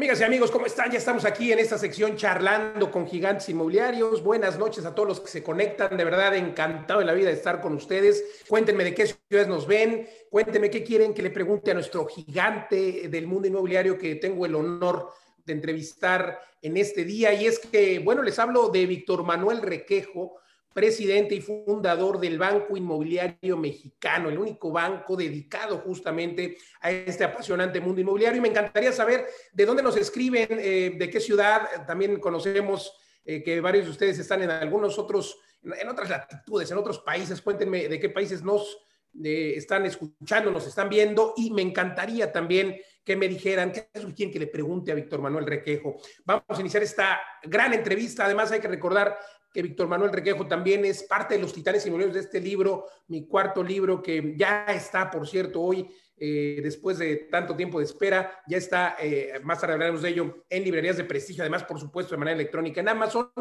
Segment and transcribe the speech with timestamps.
[0.00, 0.90] Amigas y amigos, ¿cómo están?
[0.90, 4.24] Ya estamos aquí en esta sección charlando con gigantes inmobiliarios.
[4.24, 5.94] Buenas noches a todos los que se conectan.
[5.94, 8.24] De verdad, encantado de la vida de estar con ustedes.
[8.48, 10.08] Cuéntenme de qué ciudades nos ven.
[10.30, 14.54] Cuéntenme qué quieren que le pregunte a nuestro gigante del mundo inmobiliario que tengo el
[14.54, 15.10] honor
[15.44, 17.34] de entrevistar en este día.
[17.34, 20.38] Y es que, bueno, les hablo de Víctor Manuel Requejo
[20.72, 27.80] presidente y fundador del Banco Inmobiliario Mexicano, el único banco dedicado justamente a este apasionante
[27.80, 28.38] mundo inmobiliario.
[28.38, 31.86] Y me encantaría saber de dónde nos escriben, eh, de qué ciudad.
[31.86, 32.92] También conocemos
[33.24, 37.42] eh, que varios de ustedes están en algunos otros, en otras latitudes, en otros países.
[37.42, 38.78] Cuéntenme de qué países nos
[39.22, 41.34] eh, están escuchando, nos están viendo.
[41.36, 45.46] Y me encantaría también que me dijeran que quieren que le pregunte a Víctor Manuel
[45.46, 45.96] Requejo.
[46.24, 48.24] Vamos a iniciar esta gran entrevista.
[48.24, 49.18] Además, hay que recordar
[49.52, 53.26] que Víctor Manuel Requejo también es parte de los titanes inmobiliarios de este libro, mi
[53.26, 58.42] cuarto libro, que ya está, por cierto, hoy, eh, después de tanto tiempo de espera,
[58.46, 62.14] ya está, eh, más tarde hablaremos de ello, en librerías de prestigio, además, por supuesto,
[62.14, 63.32] de manera electrónica en Amazon.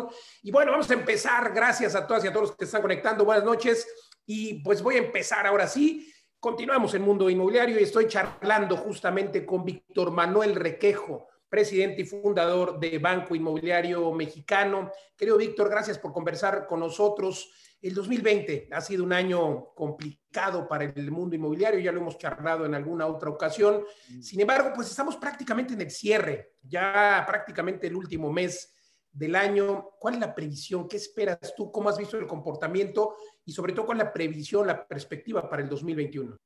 [0.41, 3.25] Y bueno, vamos a empezar, gracias a todas y a todos los que están conectando,
[3.25, 3.87] buenas noches,
[4.25, 6.11] y pues voy a empezar ahora sí.
[6.39, 12.79] Continuamos en Mundo Inmobiliario y estoy charlando justamente con Víctor Manuel Requejo, presidente y fundador
[12.79, 14.89] de Banco Inmobiliario Mexicano.
[15.17, 17.51] Querido Víctor, gracias por conversar con nosotros.
[17.81, 22.65] El 2020 ha sido un año complicado para el mundo inmobiliario, ya lo hemos charlado
[22.65, 23.83] en alguna otra ocasión.
[24.07, 24.21] Mm.
[24.21, 28.78] Sin embargo, pues estamos prácticamente en el cierre, ya prácticamente el último mes
[29.11, 29.89] del año.
[29.99, 30.87] ¿Cuál es la previsión?
[30.87, 31.71] ¿Qué esperas tú?
[31.71, 33.15] ¿Cómo has visto el comportamiento?
[33.45, 36.37] Y sobre todo, ¿cuál es la previsión, la perspectiva para el 2021?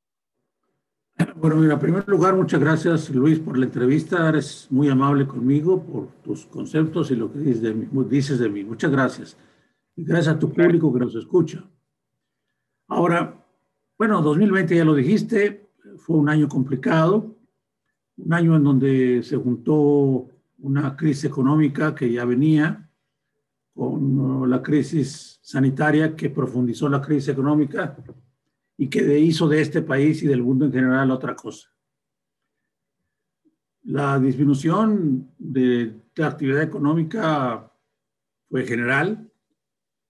[1.35, 4.29] Bueno, en primer lugar, muchas gracias Luis por la entrevista.
[4.29, 7.87] Eres muy amable conmigo por tus conceptos y lo que dices de mí.
[8.09, 8.63] Dices de mí.
[8.63, 9.37] Muchas gracias.
[9.95, 11.63] Y gracias a tu público que nos escucha.
[12.87, 13.45] Ahora,
[13.97, 17.35] bueno, 2020 ya lo dijiste, fue un año complicado,
[18.17, 20.29] un año en donde se juntó
[20.63, 22.89] una crisis económica que ya venía
[23.73, 27.97] con la crisis sanitaria que profundizó la crisis económica
[28.77, 31.69] y que hizo de este país y del mundo en general otra cosa.
[33.83, 37.69] La disminución de la actividad económica
[38.49, 39.29] fue general.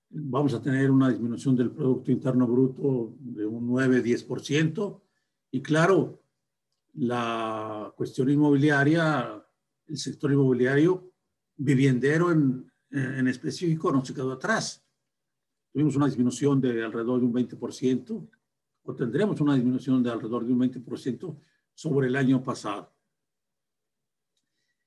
[0.09, 5.02] Vamos a tener una disminución del Producto Interno Bruto de un 9-10%.
[5.50, 6.22] Y claro,
[6.94, 9.43] la cuestión inmobiliaria,
[9.94, 11.14] el sector inmobiliario
[11.56, 14.84] viviendero en, en específico no se quedó atrás.
[15.72, 18.30] Tuvimos una disminución de alrededor de un 20%
[18.86, 21.38] o tendremos una disminución de alrededor de un 20%
[21.76, 22.92] sobre el año pasado.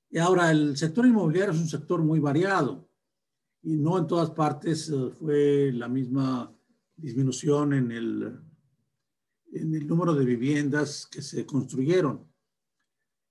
[0.09, 2.89] Y ahora, el sector inmobiliario es un sector muy variado
[3.63, 6.53] y no en todas partes eh, fue la misma
[6.97, 8.39] disminución en el,
[9.53, 12.26] en el número de viviendas que se construyeron.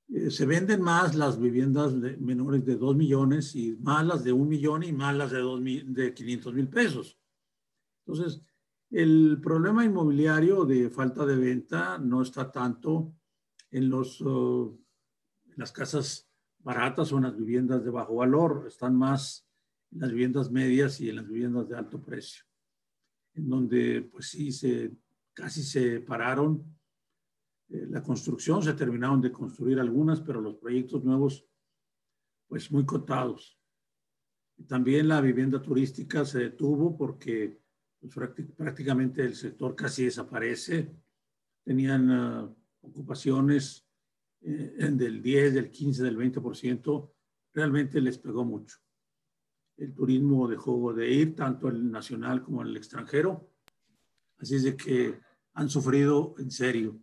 [0.08, 4.44] Eh, se venden más las viviendas menores de 2 millones y más las de 1
[4.44, 7.18] millón y más las de, 2 de 500 mil pesos.
[8.04, 8.42] Entonces,
[8.90, 13.12] el problema inmobiliario de falta de venta no está tanto
[13.70, 14.78] en los, uh,
[15.56, 16.28] las casas
[16.60, 19.46] baratas o en las viviendas de bajo valor, están más
[19.90, 22.44] en las viviendas medias y en las viviendas de alto precio,
[23.34, 24.92] en donde pues sí, se,
[25.32, 26.64] casi se pararon
[27.68, 31.46] eh, la construcción, se terminaron de construir algunas, pero los proyectos nuevos
[32.48, 33.58] pues muy cotados.
[34.68, 37.60] también la vivienda turística se detuvo porque
[38.00, 38.14] pues,
[38.56, 40.94] prácticamente el sector casi desaparece.
[41.64, 43.86] Tenían ah, ocupaciones
[44.40, 47.12] eh, del 10, del 15, del 20%.
[47.52, 48.76] Realmente les pegó mucho.
[49.76, 53.50] El turismo dejó de ir, tanto el nacional como el extranjero.
[54.38, 55.18] Así es de que
[55.54, 56.98] han sufrido en serio.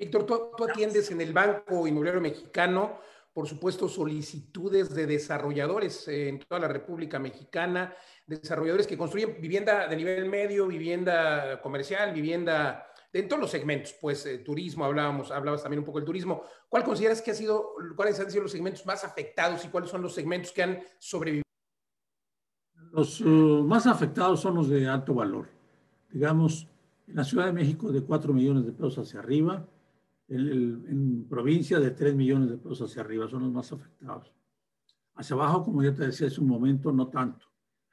[0.00, 2.98] Víctor, tú, atiendes en el Banco Inmobiliario Mexicano
[3.32, 7.94] por supuesto, solicitudes de desarrolladores en toda la República Mexicana,
[8.26, 14.26] desarrolladores que construyen vivienda de nivel medio, vivienda comercial, vivienda en todos los segmentos, pues
[14.26, 16.42] eh, turismo, hablábamos, hablabas también un poco del turismo.
[16.68, 20.02] ¿Cuál consideras que ha sido, cuáles han sido los segmentos más afectados y cuáles son
[20.02, 21.44] los segmentos que han sobrevivido?
[22.92, 25.48] Los uh, más afectados son los de alto valor.
[26.10, 26.68] Digamos,
[27.06, 29.66] en la Ciudad de México de 4 millones de pesos hacia arriba,
[30.30, 34.32] en provincia de 3 millones de pesos hacia arriba son los más afectados.
[35.14, 37.46] Hacia abajo, como ya te decía hace un momento, no tanto.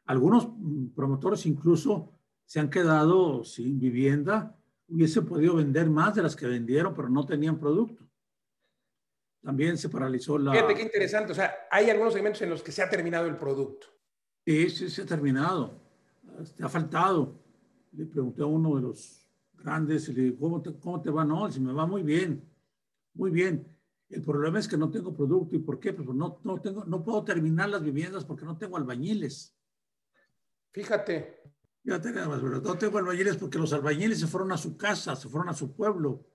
[0.05, 0.47] Algunos
[0.95, 2.13] promotores incluso
[2.45, 4.55] se han quedado sin vivienda,
[4.87, 8.07] hubiese podido vender más de las que vendieron, pero no tenían producto.
[9.41, 10.51] También se paralizó la...
[10.51, 13.37] Fíjate qué interesante, o sea, hay algunos segmentos en los que se ha terminado el
[13.37, 13.87] producto.
[14.45, 15.81] Sí, sí, se ha terminado.
[16.55, 17.39] Te ha faltado.
[17.91, 19.16] Le pregunté a uno de los
[19.57, 21.25] grandes y le digo, ¿cómo te, cómo te va?
[21.25, 22.47] No, si me va muy bien,
[23.13, 23.67] muy bien.
[24.09, 25.55] El problema es que no tengo producto.
[25.55, 25.93] ¿Y por qué?
[25.93, 29.55] Pues no, no, tengo, no puedo terminar las viviendas porque no tengo albañiles.
[30.71, 31.41] Fíjate.
[31.83, 35.49] Fíjate pero no tengo albañiles porque los albañiles se fueron a su casa, se fueron
[35.49, 36.25] a su pueblo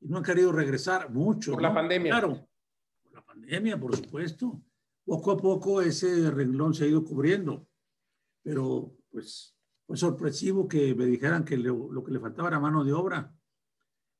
[0.00, 1.52] y no han querido regresar mucho.
[1.52, 2.12] Por la pandemia.
[2.12, 2.48] Claro,
[3.02, 4.60] por la pandemia, por supuesto.
[5.04, 7.68] Poco a poco ese renglón se ha ido cubriendo,
[8.42, 9.55] pero pues
[9.86, 13.32] fue sorpresivo que me dijeran que lo que le faltaba era mano de obra.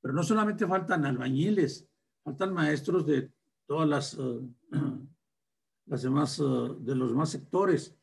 [0.00, 1.88] Pero no solamente faltan albañiles,
[2.22, 3.32] faltan maestros de
[3.66, 4.40] todas las, eh,
[5.86, 7.96] las demás, eh, de los demás sectores.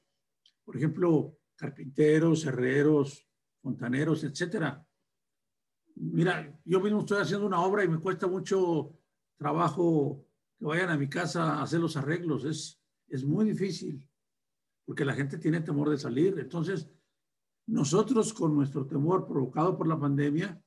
[0.66, 3.26] Por ejemplo, carpinteros, herreros,
[3.62, 4.86] fontaneros, etcétera.
[5.96, 8.98] Mira, yo mismo estoy haciendo una obra y me cuesta mucho
[9.38, 10.26] trabajo
[10.60, 12.44] que vayan a mi casa a hacer los arreglos.
[12.44, 14.06] Es, es muy difícil
[14.86, 16.38] porque la gente tiene temor de salir.
[16.40, 16.90] Entonces,
[17.68, 20.62] nosotros con nuestro temor provocado por la pandemia,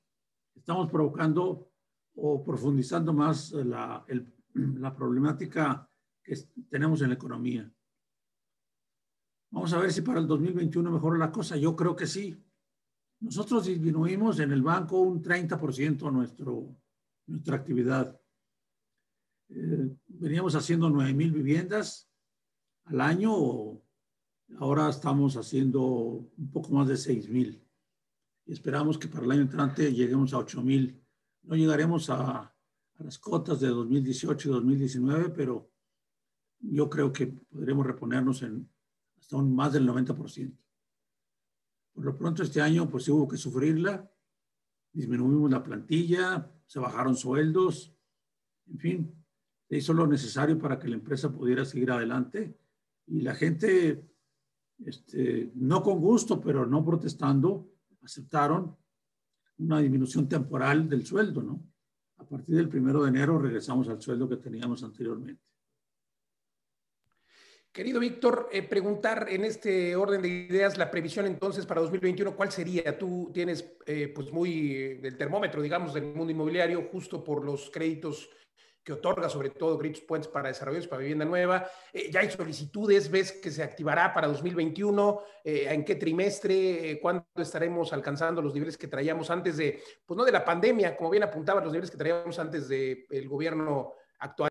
[0.54, 1.70] estamos provocando
[2.14, 4.04] o profundizando más la,
[4.54, 5.88] la problemática
[6.22, 6.36] que
[6.68, 7.72] tenemos en la economía.
[9.50, 11.56] Vamos a ver si para el 2021 mejora la cosa.
[11.56, 12.42] Yo creo que sí.
[13.20, 16.76] Nosotros disminuimos en el banco un 30% nuestro,
[17.26, 18.20] nuestra actividad.
[19.48, 22.10] Eh, veníamos haciendo 9 mil viviendas
[22.84, 23.80] al año,
[24.58, 27.62] ahora estamos haciendo un poco más de 6 mil.
[28.44, 31.02] Y esperamos que para el año entrante lleguemos a 8 mil
[31.46, 35.70] no llegaremos a, a las cotas de 2018 y 2019, pero
[36.58, 38.68] yo creo que podremos reponernos en
[39.18, 40.56] hasta un más del 90%.
[41.92, 44.10] Por lo pronto este año pues hubo que sufrirla,
[44.92, 47.94] disminuimos la plantilla, se bajaron sueldos,
[48.66, 49.24] en fin,
[49.68, 52.58] se hizo lo necesario para que la empresa pudiera seguir adelante
[53.06, 54.04] y la gente,
[54.84, 57.68] este, no con gusto, pero no protestando,
[58.02, 58.76] aceptaron
[59.58, 61.62] una disminución temporal del sueldo, ¿no?
[62.18, 65.42] A partir del primero de enero regresamos al sueldo que teníamos anteriormente.
[67.76, 72.50] Querido Víctor, eh, preguntar en este orden de ideas la previsión entonces para 2021, ¿cuál
[72.50, 72.96] sería?
[72.96, 77.68] Tú tienes eh, pues muy eh, el termómetro, digamos, del mundo inmobiliario justo por los
[77.68, 78.30] créditos
[78.86, 81.68] que otorga sobre todo Grids Points para desarrollos para vivienda nueva.
[81.92, 87.00] Eh, ya hay solicitudes, ves que se activará para 2021, eh, en qué trimestre, eh,
[87.00, 91.10] cuándo estaremos alcanzando los niveles que traíamos antes de, pues no de la pandemia, como
[91.10, 94.50] bien apuntaba, los niveles que traíamos antes del el gobierno actual.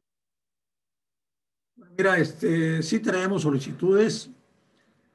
[1.97, 4.29] Mira, este, sí traemos solicitudes,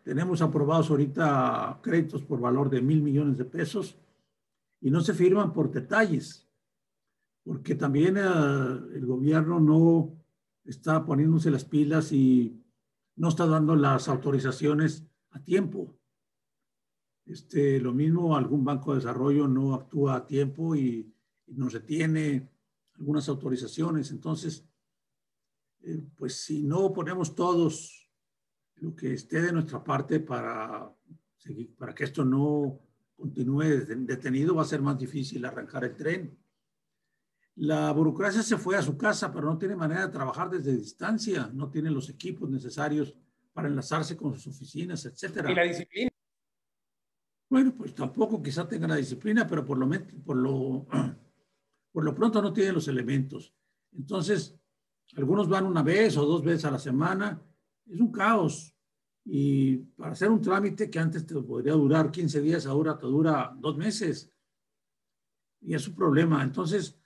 [0.02, 3.98] tenemos aprobados ahorita créditos por valor de mil millones de pesos
[4.80, 6.49] y no se firman por detalles
[7.42, 10.20] porque también eh, el gobierno no
[10.64, 12.62] está poniéndose las pilas y
[13.16, 15.96] no está dando las autorizaciones a tiempo.
[17.26, 21.14] Este, lo mismo, algún banco de desarrollo no actúa a tiempo y,
[21.46, 22.48] no se tiene
[22.94, 24.12] algunas autorizaciones.
[24.12, 24.64] Entonces,
[25.80, 28.08] eh, pues si no ponemos todos
[28.76, 30.94] lo que esté de nuestra parte para,
[31.36, 32.78] seguir, para que esto no
[33.16, 36.38] continúe detenido, va a ser más difícil arrancar el tren.
[37.56, 41.50] La burocracia se fue a su casa, pero no tiene manera de trabajar desde distancia,
[41.52, 43.14] no tiene los equipos necesarios
[43.52, 45.50] para enlazarse con sus oficinas, etcétera.
[45.50, 46.10] ¿Y la disciplina?
[47.50, 49.88] Bueno, pues tampoco quizá tenga la disciplina, pero por lo,
[50.24, 50.86] por lo,
[51.92, 53.52] por lo pronto no tiene los elementos.
[53.92, 54.56] Entonces,
[55.16, 57.42] algunos van una vez o dos veces a la semana.
[57.86, 58.72] Es un caos.
[59.24, 63.52] Y para hacer un trámite que antes te podría durar 15 días, ahora te dura
[63.58, 64.32] dos meses.
[65.60, 66.42] Y es un problema.
[66.44, 66.99] Entonces,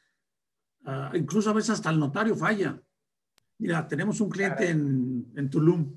[0.85, 2.81] Ah, incluso a veces hasta el notario falla.
[3.59, 5.97] Mira, tenemos un cliente en, en, Tulum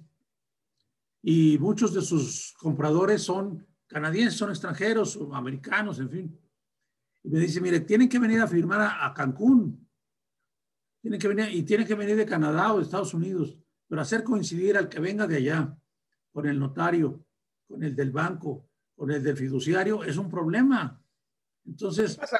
[1.22, 6.39] y muchos de sus compradores son canadienses, son extranjeros o americanos, en fin.
[7.24, 9.86] Y me dice, mire, tienen que venir a firmar a, Cancún.
[11.01, 14.24] Tienen que venir, y tienen que venir de Canadá o de Estados Unidos, pero hacer
[14.24, 15.77] coincidir al que venga de allá
[16.32, 17.25] con el notario,
[17.67, 21.01] con el del banco, con el del fiduciario, es un problema.
[21.67, 22.39] Entonces, ¿Qué pasa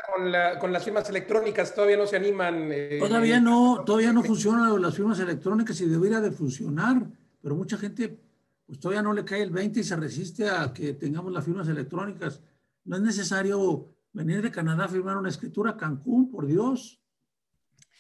[0.60, 1.76] con, las firmas electrónicas?
[1.76, 2.70] ¿Todavía no se animan?
[2.72, 7.06] Eh, todavía no, todavía no funcionan las firmas electrónicas y debería de funcionar,
[7.42, 8.18] pero mucha gente
[8.66, 11.68] pues todavía no le cae el 20 y se resiste a que tengamos las firmas
[11.68, 12.42] electrónicas.
[12.84, 17.02] No es necesario venir de Canadá a firmar una escritura a Cancún, por Dios.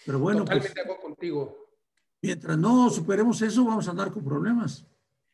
[0.05, 1.57] Pero bueno, pues, Totalmente pues, contigo.
[2.21, 4.85] Mientras no superemos eso, vamos a andar con problemas.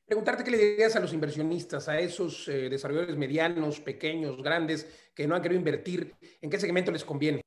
[0.06, 5.28] Preguntarte qué le dirías a los inversionistas, a esos eh, desarrolladores medianos, pequeños, grandes, que
[5.28, 7.42] no han querido invertir, ¿en qué segmento les conviene?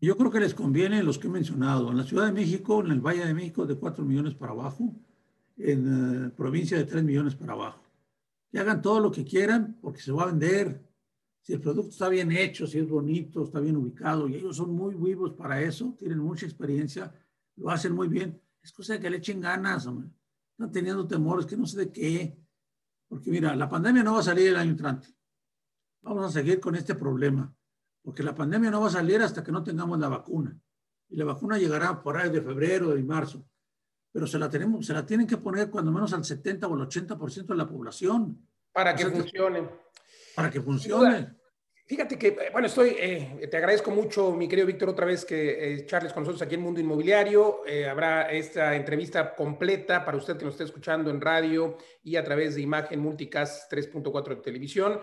[0.00, 1.90] Yo creo que les conviene los que he mencionado.
[1.90, 4.94] En la Ciudad de México, en el Valle de México, de 4 millones para abajo,
[5.58, 7.82] en eh, provincia de 3 millones para abajo.
[8.50, 10.82] Que hagan todo lo que quieran porque se va a vender.
[11.40, 14.74] Si el producto está bien hecho, si es bonito, está bien ubicado, y ellos son
[14.74, 17.12] muy vivos para eso, tienen mucha experiencia,
[17.56, 18.40] lo hacen muy bien.
[18.62, 20.08] Es cosa de que le echen ganas, hombre.
[20.54, 22.38] Están teniendo temores que no sé de qué.
[23.08, 25.08] Porque mira, la pandemia no va a salir el año entrante.
[26.02, 27.52] Vamos a seguir con este problema.
[28.02, 30.56] Porque la pandemia no va a salir hasta que no tengamos la vacuna.
[31.08, 33.44] Y la vacuna llegará por ahí de febrero, de marzo.
[34.12, 36.88] Pero se la, tenemos, se la tienen que poner cuando menos al 70 o al
[36.88, 38.46] 80% de la población.
[38.72, 39.68] Para que funcione.
[40.36, 41.36] Para que funcione.
[41.86, 45.74] Fíjate que, eh, bueno, estoy, eh, te agradezco mucho, mi querido Víctor, otra vez que
[45.74, 47.60] eh, charles con nosotros aquí en Mundo Inmobiliario.
[47.90, 52.54] habrá esta entrevista completa para usted que nos esté escuchando en radio y a través
[52.54, 54.98] de imagen multicast 3.4 de televisión.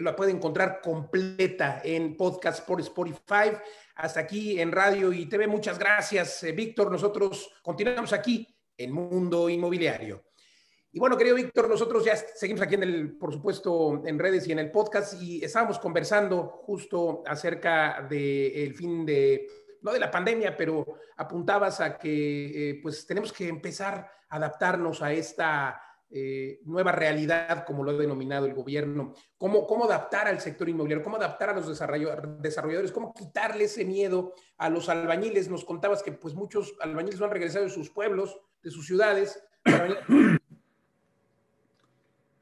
[0.00, 3.52] la puede encontrar completa en podcast por Spotify.
[3.96, 5.46] Hasta aquí en radio y TV.
[5.46, 6.90] Muchas gracias, Víctor.
[6.90, 8.48] Nosotros continuamos aquí
[8.78, 10.31] en Mundo Inmobiliario.
[10.94, 14.52] Y bueno, querido Víctor, nosotros ya seguimos aquí en el, por supuesto, en redes y
[14.52, 19.48] en el podcast y estábamos conversando justo acerca del fin de,
[19.80, 20.84] no de la pandemia, pero
[21.16, 25.80] apuntabas a que eh, pues tenemos que empezar a adaptarnos a esta
[26.10, 31.02] eh, nueva realidad, como lo ha denominado el gobierno, cómo, cómo adaptar al sector inmobiliario,
[31.02, 35.48] cómo adaptar a los desarrolladores, cómo quitarle ese miedo a los albañiles.
[35.48, 39.42] Nos contabas que pues muchos albañiles no han regresado de sus pueblos, de sus ciudades.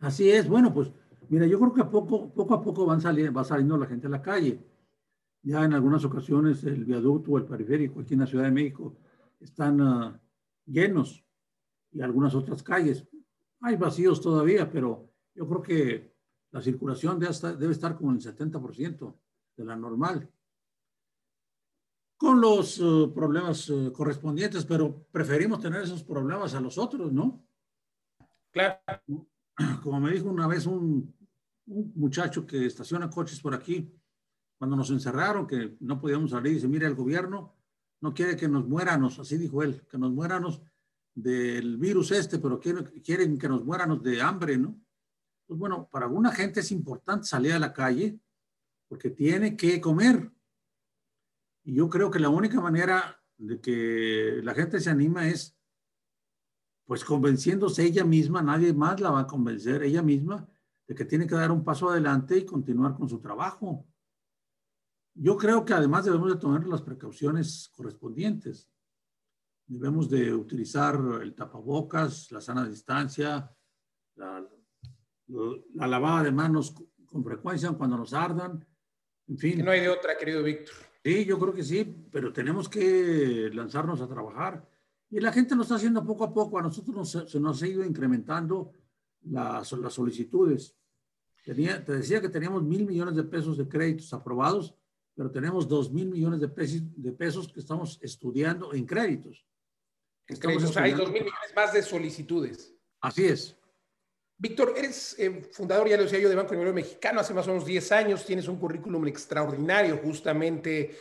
[0.00, 0.90] Así es, bueno, pues
[1.28, 4.10] mira, yo creo que poco, poco a poco van saliendo, va saliendo la gente a
[4.10, 4.58] la calle.
[5.42, 8.96] Ya en algunas ocasiones el viaducto o el periférico aquí en la Ciudad de México
[9.38, 10.20] están ah,
[10.66, 11.24] llenos
[11.92, 13.06] y algunas otras calles.
[13.60, 16.14] Hay vacíos todavía, pero yo creo que
[16.50, 19.14] la circulación debe estar, debe estar como en el 70%
[19.56, 20.30] de la normal.
[22.16, 27.44] Con los ah, problemas ah, correspondientes, pero preferimos tener esos problemas a los otros, ¿no?
[28.50, 28.78] Claro
[29.82, 31.14] como me dijo una vez un,
[31.66, 33.92] muchacho que estaciona coches por aquí,
[34.58, 37.54] cuando nos encerraron, que no podíamos salir, dice, mire, el gobierno
[38.00, 40.60] no quiere que nos muéramos, así dijo él, que nos muéramos
[41.14, 44.80] del virus este, pero quieren, quieren que nos muéramos de hambre, ¿no?
[45.46, 48.18] Pues bueno, para alguna gente es importante salir a la calle
[48.88, 50.30] porque tiene que comer.
[51.64, 55.56] Y yo creo que la única manera de que la gente se anima es
[56.90, 60.48] pues convenciéndose ella misma, nadie más la va a convencer, ella misma,
[60.88, 63.86] de que tiene que dar un paso adelante y continuar con su trabajo.
[65.14, 68.68] Yo creo que además debemos de tomar las precauciones correspondientes.
[69.68, 73.48] Debemos de utilizar el tapabocas, la sana distancia,
[74.16, 74.44] la,
[75.28, 76.74] la lavada de manos
[77.06, 78.66] con frecuencia cuando nos ardan,
[79.28, 79.64] en fin.
[79.64, 80.74] no hay de otra, querido Víctor.
[81.04, 84.68] Sí, yo creo que sí, pero tenemos que lanzarnos a trabajar.
[85.10, 86.58] Y la gente lo está haciendo poco a poco.
[86.58, 88.72] A nosotros se nos ha ido incrementando
[89.22, 90.76] las, las solicitudes.
[91.44, 94.74] Tenía, te decía que teníamos mil millones de pesos de créditos aprobados,
[95.14, 99.44] pero tenemos dos mil millones de pesos, de pesos que estamos estudiando en créditos.
[100.26, 102.74] créditos hay dos mil millones más de solicitudes.
[103.00, 103.56] Así es.
[104.38, 107.50] Víctor, eres eh, fundador, ya lo decía yo, de Banco Inmobiliario Mexicano hace más o
[107.50, 110.96] menos 10 años, tienes un currículum extraordinario justamente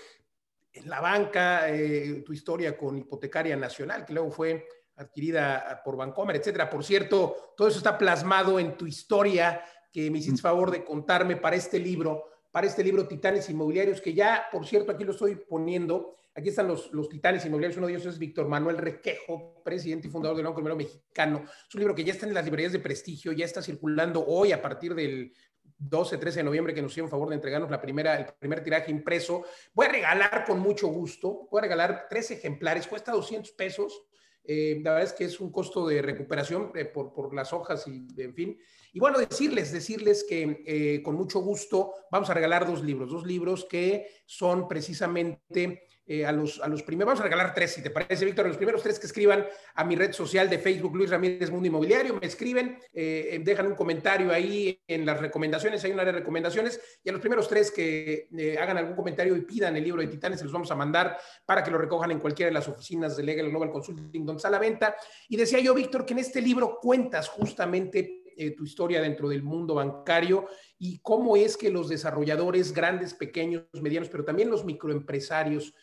[0.72, 6.36] en la banca, eh, tu historia con Hipotecaria Nacional, que luego fue adquirida por Bancomer,
[6.36, 6.70] etcétera.
[6.70, 9.62] Por cierto, todo eso está plasmado en tu historia
[9.92, 14.14] que me hiciste favor de contarme para este libro, para este libro Titanes Inmobiliarios, que
[14.14, 16.16] ya, por cierto, aquí lo estoy poniendo.
[16.36, 17.78] Aquí están los, los titanes inmobiliarios.
[17.78, 21.44] Uno de ellos es Víctor Manuel Requejo, presidente y fundador del Banco Mexicano.
[21.68, 24.52] Es un libro que ya está en las librerías de prestigio, ya está circulando hoy
[24.52, 25.34] a partir del
[25.80, 28.92] 12, 13 de noviembre que nos hicieron favor de entregarnos la primera, el primer tiraje
[28.92, 29.46] impreso.
[29.74, 34.04] Voy a regalar con mucho gusto, voy a regalar tres ejemplares, cuesta 200 pesos.
[34.44, 37.86] Eh, la verdad es que es un costo de recuperación eh, por, por, las hojas
[37.88, 38.60] y en fin.
[38.94, 43.26] Y bueno, decirles, decirles que eh, con mucho gusto vamos a regalar dos libros, dos
[43.26, 47.84] libros que son precisamente eh, a, los, a los primeros, vamos a regalar tres, si
[47.84, 50.96] te parece, Víctor, a los primeros tres que escriban a mi red social de Facebook,
[50.96, 55.84] Luis Ramírez Mundo Inmobiliario, me escriben, eh, eh, dejan un comentario ahí en las recomendaciones,
[55.84, 58.28] hay una área de recomendaciones, y a los primeros tres que
[58.60, 61.64] hagan algún comentario y pidan el libro de Titanes, se los vamos a mandar para
[61.64, 64.58] que lo recojan en cualquiera de las oficinas de Legal Global Consulting donde está la
[64.58, 64.96] venta.
[65.28, 68.24] Y decía yo, Víctor, que en este libro cuentas justamente
[68.58, 74.10] tu historia dentro del mundo bancario y cómo es que los desarrolladores grandes, pequeños, medianos,
[74.10, 75.74] pero también los microempresarios,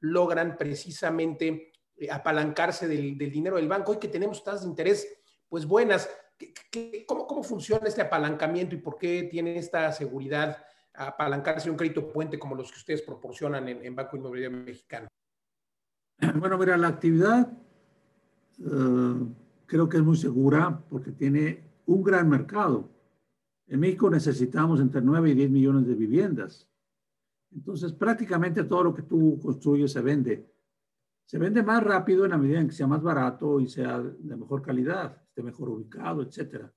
[0.00, 5.08] logran precisamente eh, apalancarse del, dinero del banco y que tenemos tasas de interés
[5.48, 6.08] pues buenas.
[7.06, 12.38] cómo, ¿Cómo funciona este apalancamiento y por qué tiene esta seguridad apalancarse un crédito puente
[12.38, 15.08] como los que ustedes proporcionan en, Banco Inmobiliario Mexicano?
[16.36, 17.52] Bueno, mira, la actividad
[18.58, 19.26] eh,
[19.66, 22.90] creo que es muy segura porque tiene un gran mercado.
[23.66, 26.68] En México necesitamos entre 9 y 10 millones de viviendas.
[27.52, 30.52] Entonces, prácticamente todo lo que tú construyes se vende.
[31.24, 34.36] Se vende más rápido en la medida en que sea más barato y sea de
[34.36, 36.72] mejor calidad, esté mejor ubicado, etcétera.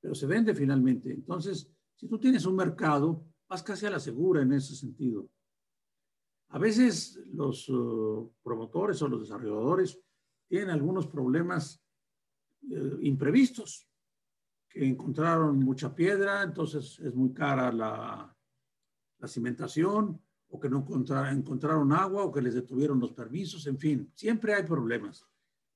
[0.00, 1.12] Pero se vende finalmente.
[1.12, 5.28] Entonces, si tú tienes un mercado, vas casi a la segura en ese sentido.
[6.48, 10.00] A veces los uh, promotores o los desarrolladores
[10.48, 11.82] tienen algunos problemas
[12.62, 13.88] uh, imprevistos,
[14.74, 18.36] que encontraron mucha piedra, entonces es muy cara la,
[19.20, 20.84] la cimentación, o que no
[21.30, 25.24] encontraron, agua, o que les detuvieron los permisos, en fin, siempre hay problemas.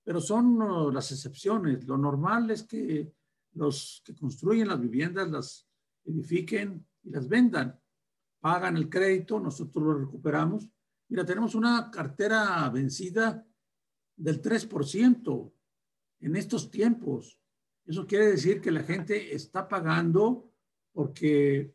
[0.03, 1.87] Pero son uh, las excepciones.
[1.87, 3.13] Lo normal es que
[3.53, 5.69] los que construyen las viviendas las
[6.05, 7.81] edifiquen y las vendan.
[8.41, 10.69] Pagan el crédito, nosotros lo recuperamos.
[11.09, 13.47] Mira, tenemos una cartera vencida
[14.17, 15.53] del 3%
[16.21, 17.41] en estos tiempos.
[17.89, 20.53] Eso quiere decir que la gente está pagando
[20.93, 21.75] porque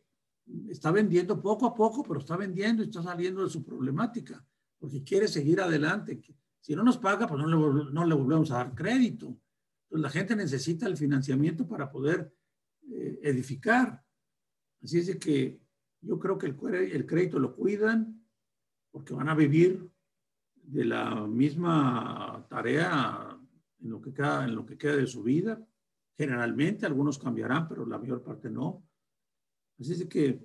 [0.68, 4.46] está vendiendo poco a poco, pero está vendiendo y está saliendo de su problemática,
[4.78, 6.22] porque quiere seguir adelante.
[6.60, 9.26] Si no nos paga, pues no le, volvemos a dar crédito.
[9.86, 12.32] Entonces la gente necesita el financiamiento para poder
[12.92, 14.00] eh, edificar.
[14.84, 15.60] Así es que
[16.00, 16.56] yo creo que el,
[16.92, 18.24] el crédito lo cuidan
[18.92, 19.90] porque van a vivir
[20.54, 23.36] de la misma tarea
[23.80, 25.60] en lo que queda, en lo que queda de su vida.
[26.16, 28.84] Generalmente algunos cambiarán, pero la mayor parte no.
[29.78, 30.40] Así es que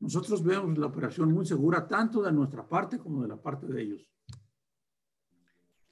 [0.00, 3.80] nosotros vemos la operación muy segura tanto de nuestra parte como de la parte de
[3.80, 4.10] ellos.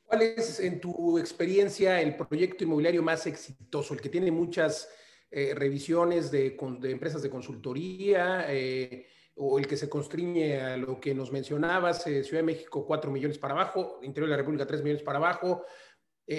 [0.02, 4.88] ¿Cuál es, en tu experiencia, el proyecto inmobiliario más exitoso, el que tiene muchas
[5.30, 11.00] eh, revisiones de, de, empresas de consultoría eh, o el que se constriñe a lo
[11.00, 14.66] que nos mencionabas, eh, Ciudad de México 4 millones para abajo, Interior de la República
[14.66, 15.64] 3 millones para abajo,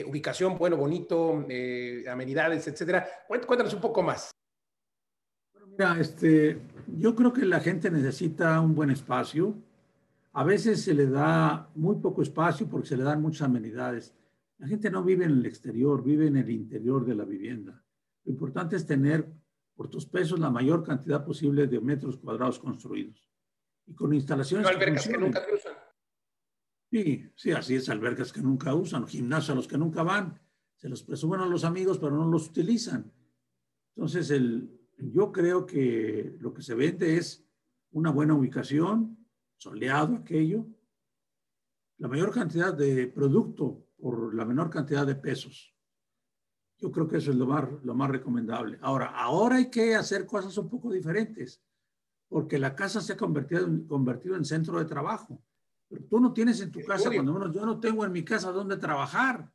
[0.06, 1.46] ubicación, bueno, bonito,
[2.10, 3.08] amenidades, etcétera?
[3.28, 4.32] Cuéntanos un poco más.
[5.78, 9.56] Mira, este, yo creo que la gente necesita un buen espacio.
[10.34, 14.14] A veces se le da muy poco espacio porque se le dan muchas amenidades.
[14.60, 17.84] La gente no vive en el exterior, vive en el interior de la vivienda.
[18.24, 19.28] Lo importante es tener
[19.76, 23.28] por tus pesos la mayor cantidad posible de metros cuadrados construidos.
[23.86, 24.66] Y con instalaciones...
[24.66, 25.74] No, albercas que, nunca usan.
[26.94, 30.40] Sí, sí, así es, albercas que nunca usan, gimnasios a los que nunca van.
[30.76, 33.12] Se los presumen a los amigos, pero no los utilizan.
[33.96, 37.44] Entonces, el, yo creo que lo que se vende es
[37.94, 39.18] una buena ubicación,
[39.58, 40.68] soleado aquello,
[41.98, 45.76] la mayor cantidad de producto por la menor cantidad de pesos.
[46.78, 48.78] Yo creo que eso es lo más, lo más recomendable.
[48.84, 51.60] Ahora, ahora hay que hacer cosas un poco diferentes,
[52.28, 55.44] porque la casa se ha convertido, convertido en centro de trabajo.
[55.94, 58.52] Pero tú no tienes en tu casa, cuando menos yo no tengo en mi casa
[58.52, 59.48] dónde trabajar.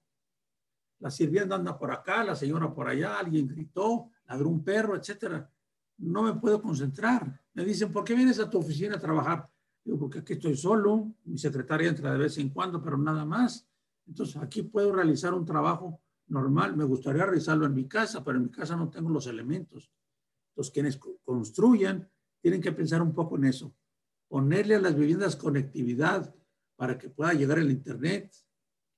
[1.00, 5.50] La sirvienta anda por acá, la señora por allá, alguien gritó, ladró un perro, etcétera.
[5.96, 7.42] No me puedo concentrar.
[7.54, 9.50] Me dicen, ¿por qué vienes a tu oficina a trabajar?
[9.84, 13.66] Digo, porque aquí estoy solo, mi secretaria entra de vez en cuando, pero nada más.
[14.06, 16.76] Entonces, aquí puedo realizar un trabajo normal.
[16.76, 19.90] Me gustaría realizarlo en mi casa, pero en mi casa no tengo los elementos.
[20.50, 22.08] Entonces, quienes construyan
[22.40, 23.74] tienen que pensar un poco en eso.
[24.28, 26.34] Ponerle a las viviendas conectividad
[26.76, 28.34] para que pueda llegar el Internet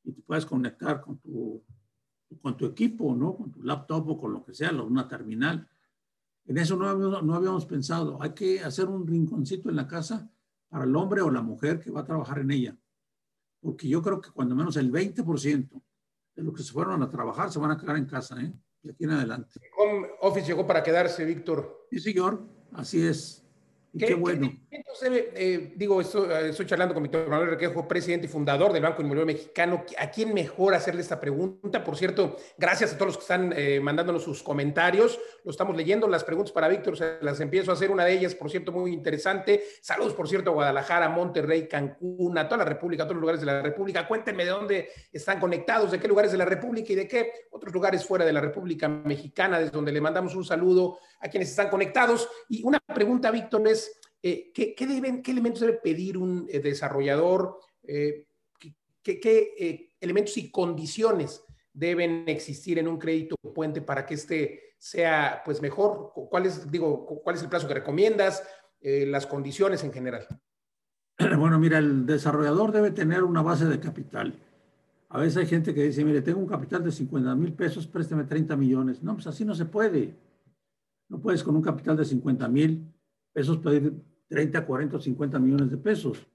[0.05, 1.65] y te puedas conectar con tu
[2.41, 3.37] con tu equipo, ¿no?
[3.37, 5.69] Con tu laptop o con lo que sea, una terminal.
[6.47, 8.21] En eso no habíamos, no habíamos pensado.
[8.23, 10.31] Hay que hacer un rinconcito en la casa
[10.69, 12.79] para el hombre o la mujer que va a trabajar en ella.
[13.61, 15.83] Porque yo creo que cuando menos el 20%
[16.37, 18.53] de los que se fueron a trabajar se van a quedar en casa, ¿eh?
[18.83, 19.61] De aquí en adelante.
[19.77, 21.87] Home Office llegó para quedarse, Víctor.
[21.91, 22.43] Sí, señor.
[22.73, 23.47] Así es.
[23.99, 24.53] ¿Qué, bueno.
[25.03, 29.35] Eh, digo, estoy, estoy, charlando con Víctor Manuel Requejo, presidente y fundador del Banco Inmobiliario
[29.35, 29.85] Mexicano.
[29.99, 31.83] ¿A quién mejor hacerle esta pregunta?
[31.83, 35.19] Por cierto, gracias a todos los que están eh, mandándonos sus comentarios.
[35.45, 36.07] Lo estamos leyendo.
[36.07, 37.91] Las preguntas para Víctor se las empiezo a hacer.
[37.91, 39.65] Una de ellas, por cierto, muy interesante.
[39.81, 43.41] Saludos, por cierto, a Guadalajara, Monterrey, Cancún, a toda la República, a todos los lugares
[43.41, 44.07] de la República.
[44.07, 47.75] Cuéntenme de dónde están conectados, de qué lugares de la República y de qué otros
[47.75, 51.69] lugares fuera de la República Mexicana, desde donde le mandamos un saludo a quienes están
[51.69, 52.29] conectados.
[52.49, 57.59] Y una pregunta, Víctor, es eh, ¿qué, deben, ¿qué, elementos debe pedir un eh, desarrollador?
[57.83, 58.27] Eh,
[59.03, 65.63] ¿Qué, elementos y condiciones deben existir en un crédito puente para que este sea pues
[65.63, 66.13] mejor?
[66.15, 68.43] ¿Cuál es, digo, cuál es el plazo que recomiendas?
[68.83, 70.27] las condiciones en general.
[71.39, 74.33] Bueno, mira, el desarrollador debe tener una base de capital.
[75.11, 78.25] A veces hay gente que dice, mire, tengo un capital de 50 mil pesos, présteme
[78.25, 79.03] 30 millones.
[79.03, 80.15] No, pues así no se puede.
[81.11, 82.91] No puedes con un capital de 50 mil
[83.33, 83.93] pesos pedir
[84.29, 86.27] 30, 40, 50 millones de pesos.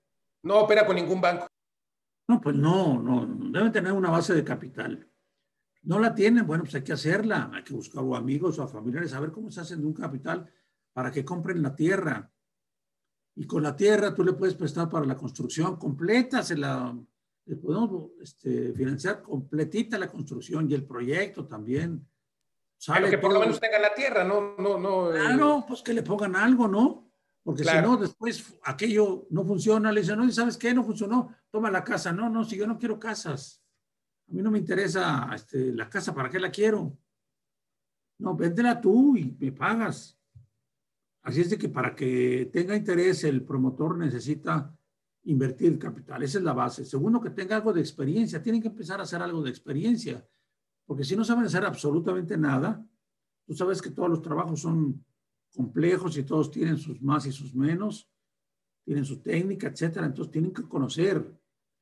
[0.43, 1.47] No opera con ningún banco.
[2.27, 5.09] No, pues no, no, deben tener una base de capital.
[5.81, 8.67] No la tienen, bueno, pues hay que hacerla, hay que buscar a amigos o a
[8.67, 10.47] familiares a ver cómo se hace de un capital
[10.93, 12.31] para que compren la tierra.
[13.35, 16.95] Y con la tierra tú le puedes prestar para la construcción completa, se la
[17.45, 22.07] les podemos este, financiar completita la construcción y el proyecto también.
[22.77, 25.15] Sale que por lo menos tengan la tierra, no, no, no.
[25.15, 25.19] Eh.
[25.19, 27.11] Claro, pues que le pongan algo, ¿no?
[27.43, 30.73] Porque si no, después aquello no funciona, le dicen, no, ¿sabes qué?
[30.73, 32.11] No funcionó, toma la casa.
[32.11, 33.63] No, no, si yo no quiero casas.
[34.27, 36.97] A mí no me interesa este, la casa, ¿para qué la quiero?
[38.17, 40.19] No, véndela tú y me pagas.
[41.21, 44.75] Así es de que para que tenga interés el promotor necesita
[45.25, 46.23] invertir capital.
[46.23, 46.85] Esa es la base.
[46.85, 48.41] Segundo, que tenga algo de experiencia.
[48.41, 50.25] Tienen que empezar a hacer algo de experiencia.
[50.85, 52.85] Porque si no saben hacer absolutamente nada,
[53.45, 55.03] tú sabes que todos los trabajos son
[55.53, 58.09] complejos y todos tienen sus más y sus menos,
[58.83, 60.05] tienen su técnica, etcétera.
[60.05, 61.39] Entonces tienen que conocer.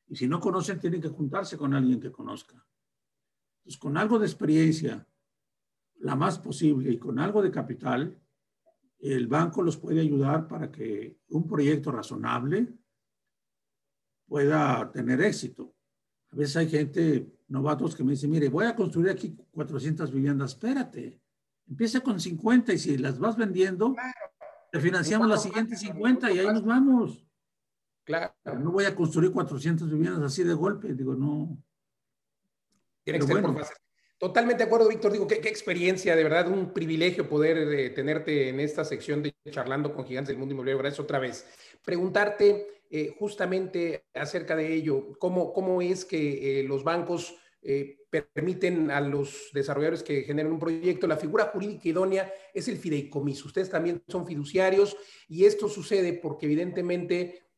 [0.07, 2.65] Y si no conocen, tienen que juntarse con alguien que conozca.
[3.57, 5.07] Entonces, con algo de experiencia,
[5.99, 8.21] la más posible, y con algo de capital,
[8.99, 12.73] el banco los puede ayudar para que un proyecto razonable
[14.27, 15.72] pueda tener éxito.
[16.33, 20.51] A veces hay gente, novatos, que me dice, mire, voy a construir aquí 400 viviendas,
[20.51, 21.21] espérate,
[21.69, 23.95] empieza con 50 y si las vas vendiendo,
[24.71, 27.23] te financiamos las siguientes 50 y ahí nos vamos.
[28.03, 28.33] Claro.
[28.59, 31.55] no voy a construir 400 viviendas así de golpe, digo, no.
[33.03, 33.63] Tiene que ser por
[34.17, 35.11] Totalmente de acuerdo, Víctor.
[35.11, 39.93] Digo, qué, experiencia, de verdad, un privilegio poder eh, tenerte en esta sección de Charlando
[39.93, 40.79] con Gigantes del Mundo Inmobiliario.
[40.79, 41.45] Gracias otra vez.
[41.83, 47.35] Preguntarte eh, justamente acerca de ello, ¿cómo, cómo es que eh, los bancos
[48.09, 51.07] permiten a los desarrolladores que generen un proyecto?
[51.07, 53.47] La figura jurídica idónea es el fideicomiso.
[53.47, 54.95] Ustedes también son fiduciarios
[55.27, 57.53] y esto sucede porque evidentemente,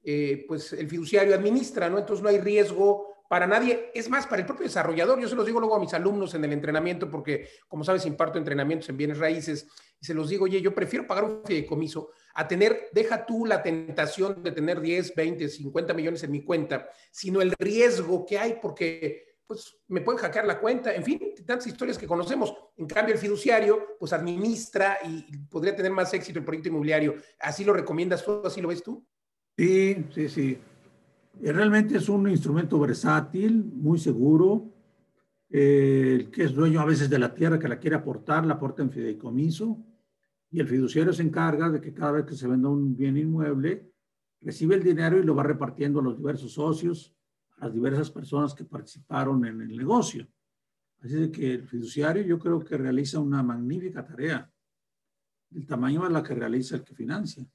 [0.47, 1.97] pues el fiduciario administra, ¿no?
[1.97, 5.19] Entonces no hay riesgo para nadie, es más, para el propio desarrollador.
[5.19, 8.37] Yo se los digo luego a mis alumnos en el entrenamiento, porque como sabes, imparto
[8.37, 9.67] entrenamientos en bienes raíces,
[9.99, 13.63] y se los digo, oye, yo prefiero pagar un fideicomiso a tener, deja tú la
[13.63, 18.57] tentación de tener 10, 20, 50 millones en mi cuenta, sino el riesgo que hay,
[18.61, 22.53] porque pues me pueden hackear la cuenta, en fin, tantas historias que conocemos.
[22.77, 27.15] En cambio, el fiduciario, pues administra y podría tener más éxito el proyecto inmobiliario.
[27.39, 28.41] ¿Así lo recomiendas tú?
[28.43, 29.05] ¿Así lo ves tú?
[29.57, 30.57] Sí, sí, sí.
[31.41, 34.73] Eh, realmente es un instrumento versátil, muy seguro.
[35.49, 38.55] Eh, el que es dueño a veces de la tierra que la quiere aportar, la
[38.55, 39.77] aporta en fideicomiso.
[40.55, 43.91] Y el fiduciario se encarga de que cada vez que se venda un bien inmueble,
[44.39, 47.13] recibe el dinero y lo va repartiendo a los diversos socios,
[47.57, 50.25] a las diversas personas que participaron en el negocio.
[51.01, 54.49] Así que el fiduciario yo creo que realiza una magnífica tarea,
[55.49, 57.45] del tamaño de la que realiza el que financia.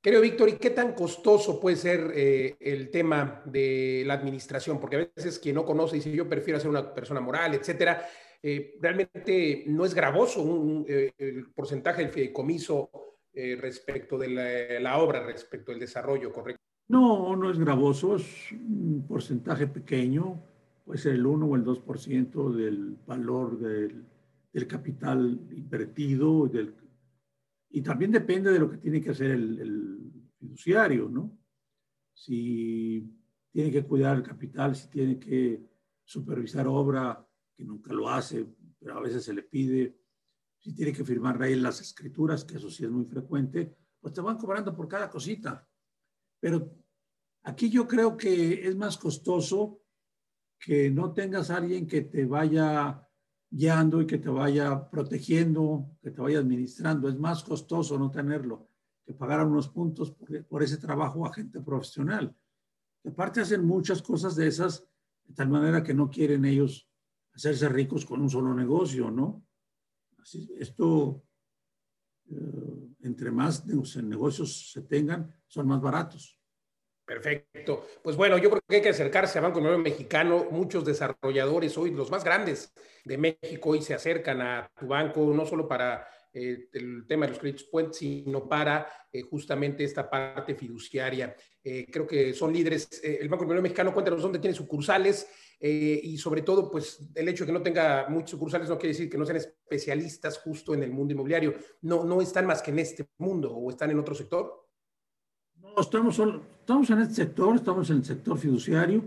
[0.00, 4.78] Querido Víctor, ¿y qué tan costoso puede ser eh, el tema de la administración?
[4.78, 8.06] Porque a veces quien no conoce dice yo prefiero ser una persona moral, etcétera.
[8.42, 12.90] Eh, realmente no es gravoso eh, el porcentaje del fideicomiso
[13.60, 16.60] respecto de la, obra, respecto del desarrollo, ¿correcto?
[16.88, 20.42] No, no es gravoso, es un porcentaje pequeño,
[20.84, 24.04] puede ser el 1 o el 2% del valor del,
[24.66, 26.50] capital invertido,
[27.70, 31.36] y también depende de lo que tiene que hacer el, fiduciario, ¿no?
[32.14, 33.08] Si
[33.52, 35.60] tiene que cuidar el capital, si tiene que
[36.04, 37.27] supervisar obra,
[37.58, 38.46] que nunca lo hace,
[38.78, 39.98] pero a veces se le pide,
[40.60, 44.20] si tiene que firmar ahí las escrituras, que eso sí es muy frecuente, pues te
[44.20, 45.68] van cobrando por cada cosita.
[46.38, 46.72] Pero
[47.42, 49.82] aquí yo creo que es más costoso
[50.56, 53.04] que no tengas alguien que te vaya
[53.50, 57.08] guiando y que te vaya protegiendo, que te vaya administrando.
[57.08, 58.68] Es más costoso no tenerlo
[59.04, 60.12] que pagar unos puntos
[60.48, 62.36] por, ese trabajo a gente profesional.
[63.04, 64.86] Aparte hacen muchas cosas de esas
[65.24, 66.87] de tal manera que no quieren ellos
[67.38, 69.44] hacerse ricos con un solo negocio, ¿no?
[70.58, 71.22] Esto,
[72.30, 76.36] eh, entre más negocios se tengan, son más baratos.
[77.06, 77.86] Perfecto.
[78.02, 80.48] Pues bueno, yo creo que hay que acercarse a Banco Nuevo Mexicano.
[80.50, 82.74] Muchos desarrolladores hoy, los más grandes
[83.04, 87.30] de México, hoy se acercan a tu banco, no solo para eh, el tema de
[87.32, 91.34] los créditos puentes, sino para eh, justamente esta parte fiduciaria.
[91.62, 92.88] Eh, creo que son líderes.
[93.02, 95.26] el Banco Nuevo Mexicano, cuéntanos dónde tiene sucursales
[95.60, 99.10] y sobre todo, pues el hecho de que no tenga muchos sucursales no quiere decir
[99.10, 101.54] que no sean especialistas justo en el mundo inmobiliario.
[101.82, 104.68] No, no están más que en este mundo o están en otro sector
[105.80, 109.04] estamos, estamos en este sector, estamos en el sector fiduciario,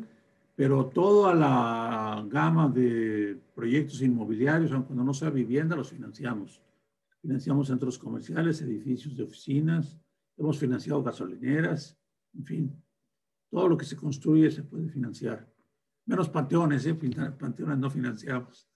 [0.56, 6.62] pero toda la gama de proyectos inmobiliarios, aunque no sea vivienda, los financiamos.
[7.22, 9.98] Financiamos centros comerciales, edificios de oficinas,
[10.38, 11.98] hemos financiado gasolineras,
[12.34, 12.84] en fin,
[13.50, 15.48] todo lo que se construye se puede financiar.
[16.06, 16.96] Menos panteones, ¿eh?
[16.96, 18.68] panteones no financiamos.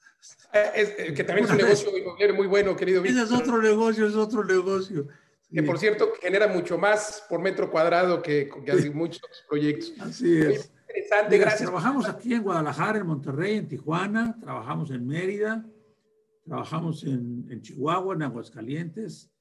[0.53, 4.07] Eh, eh, que también es un negocio inmobiliario muy bueno, querido Ese es otro negocio,
[4.07, 5.07] es otro negocio
[5.55, 8.49] que por cierto genera mucho más por metro cuadrado que,
[8.93, 9.93] muchos otros proyectos.
[9.99, 10.71] Así es.
[10.89, 11.61] Interesante, gracias.
[11.61, 15.65] Trabajamos aquí en Guadalajara, en Monterrey, en Tijuana, trabajamos en Mérida,
[16.45, 19.31] trabajamos en, Chihuahua, en Aguascalientes,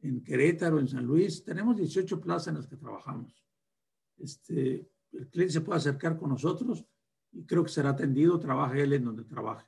[0.00, 1.44] en Querétaro, en San Luis.
[1.44, 3.44] Tenemos 18 plazas en las que trabajamos.
[4.18, 6.84] Este, el cliente se puede acercar con nosotros
[7.32, 9.66] y creo que será atendido, trabaje él en donde trabaje.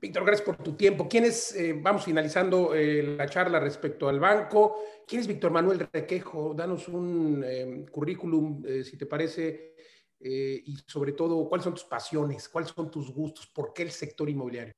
[0.00, 1.08] Víctor, gracias por tu tiempo.
[1.08, 5.88] ¿Quién es, eh, vamos finalizando eh, la charla respecto al banco, quién es Víctor Manuel
[5.90, 6.52] Requejo?
[6.54, 9.74] Danos un eh, currículum, si te parece,
[10.20, 12.48] y sobre todo, ¿cuáles son tus pasiones?
[12.48, 13.46] ¿Cuáles son tus gustos?
[13.46, 14.74] ¿Por qué el sector inmobiliario?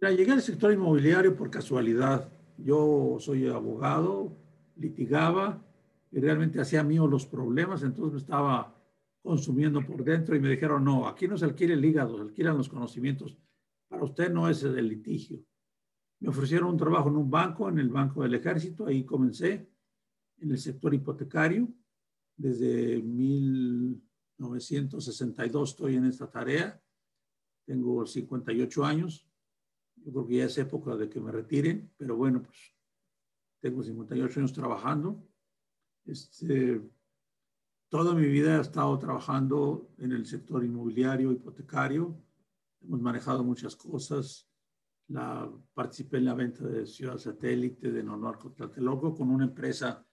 [0.00, 2.30] Mira, llegué al sector inmobiliario por casualidad.
[2.56, 4.32] Yo soy abogado,
[4.76, 5.60] litigaba
[6.12, 8.80] y realmente hacía mío los problemas, entonces me estaba
[9.22, 12.56] consumiendo por dentro y me dijeron, no, aquí no se alquila el hígado, se alquilan
[12.56, 13.36] los conocimientos.
[13.88, 15.44] Para usted no es el litigio.
[16.20, 19.68] Me ofrecieron un trabajo en un banco, en el Banco del Ejército, ahí comencé
[20.38, 21.68] en el sector hipotecario.
[22.36, 26.80] Desde 1962 estoy en esta tarea.
[27.66, 29.27] Tengo 58 años.
[30.04, 32.74] Yo creo que ya es época de que me retiren, pero bueno, pues
[33.60, 35.26] tengo 58 años trabajando.
[36.04, 36.80] Este,
[37.88, 42.16] toda mi vida he estado trabajando en el sector inmobiliario, hipotecario.
[42.80, 44.48] Hemos manejado muchas cosas.
[45.08, 50.06] La, participé en la venta de Ciudad Satélite de Nonorco Tlatelolco con una empresa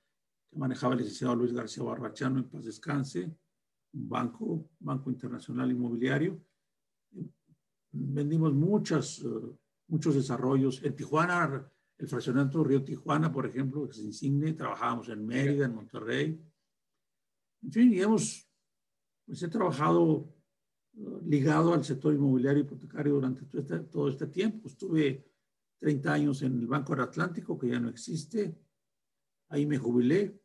[0.50, 3.24] que manejaba el licenciado Luis García Barbachano en paz descanse,
[3.94, 6.42] un banco, Banco Internacional Inmobiliario.
[7.92, 10.84] Vendimos muchas, uh, muchos desarrollos.
[10.84, 15.76] En Tijuana, el fraccionamiento Río Tijuana, por ejemplo, que es insigne, trabajábamos en Mérida, en
[15.76, 16.42] Monterrey.
[17.64, 18.50] En fin, y hemos,
[19.26, 20.04] pues he trabajado
[20.94, 24.68] uh, ligado al sector inmobiliario hipotecario durante todo este, todo este, tiempo.
[24.68, 25.26] Estuve
[25.80, 28.58] 30 años en el Banco del Atlántico, que ya no existe.
[29.50, 30.40] Ahí me jubilé.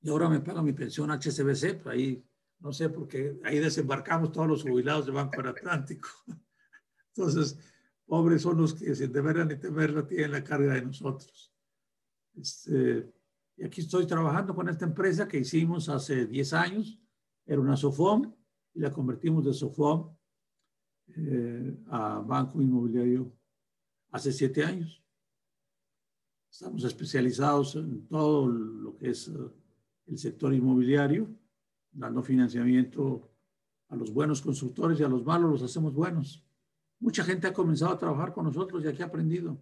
[0.00, 2.24] Y ahora me paga mi pensión HCBC, pues ahí,
[2.60, 6.08] no sé, porque ahí desembarcamos todos los jubilados del Banco del Atlántico.
[7.16, 7.58] Entonces,
[8.08, 11.52] pobres son los que sin deberla ni temerla tienen la carga de nosotros.
[12.34, 13.12] Este,
[13.56, 16.98] y aquí estoy trabajando con esta empresa que hicimos hace 10 años.
[17.44, 18.32] Era una SOFOM
[18.74, 20.16] y la convertimos de SOFOM
[21.16, 23.30] eh, a Banco Inmobiliario
[24.10, 25.04] hace 7 años.
[26.50, 29.52] Estamos especializados en todo lo que es uh,
[30.06, 31.28] el sector inmobiliario,
[31.92, 33.30] dando financiamiento
[33.88, 36.47] a los buenos constructores y a los malos los hacemos buenos
[37.00, 39.58] mucha gente ha comenzado a trabajar con nosotros y aquí ha aprendido.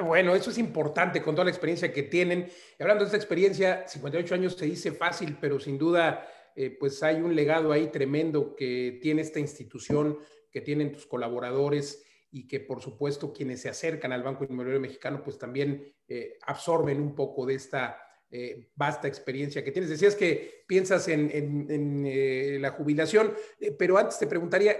[0.00, 2.48] bueno, eso es importante con toda la experiencia que tienen.
[2.78, 7.02] Y hablando de esta experiencia, 58 años se dice fácil, pero sin duda, eh, pues
[7.02, 10.18] hay un legado ahí tremendo que tiene esta institución,
[10.50, 15.22] que tienen tus colaboradores y que por supuesto quienes se acercan al Banco Inmobiliario Mexicano,
[15.22, 19.90] pues también eh, absorben un poco de esta eh, vasta experiencia que tienes.
[19.90, 23.34] Decías que piensas en, la jubilación,
[23.78, 24.76] pero antes te preguntaría,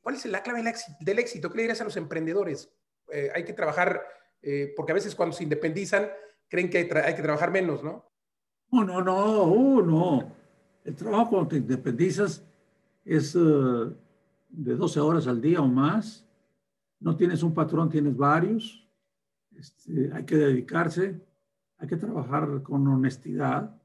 [0.00, 0.62] ¿Cuál es la clave
[1.00, 1.50] del éxito?
[1.50, 2.70] ¿Qué le dirías a los emprendedores?
[3.12, 4.02] Eh, hay que trabajar,
[4.42, 6.08] eh, porque a veces cuando se independizan,
[6.48, 8.10] creen que hay, que trabajar menos, ¿no?
[8.70, 10.32] No, no, no, uh, no.
[10.84, 12.44] El trabajo cuando te independizas
[13.04, 13.96] es uh,
[14.48, 16.26] de 12 horas al día o más.
[17.00, 18.88] No tienes un patrón, tienes varios.
[19.56, 21.20] Este, hay que dedicarse,
[21.78, 23.79] hay que trabajar con honestidad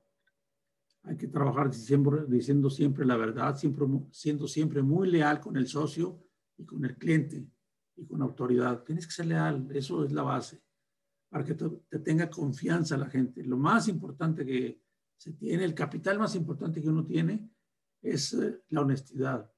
[1.08, 6.20] hay que trabajar diciendo siempre la verdad, siempre, siendo siempre muy leal con el socio
[6.58, 7.48] y con el cliente
[7.96, 8.84] y con autoridad.
[8.84, 10.63] Tienes que ser leal, eso es la base,
[11.30, 13.44] para que te, tenga confianza la gente.
[13.44, 14.82] Lo más importante que
[15.15, 17.50] se tiene, el capital más importante que uno tiene
[18.02, 19.52] es eh, la honestidad,